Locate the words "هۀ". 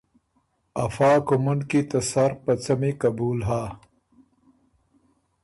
3.47-3.63